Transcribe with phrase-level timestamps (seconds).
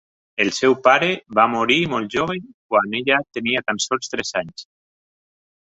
[0.43, 4.69] El seu pare va morir molt jove quan ella tenia tan sols tres anys.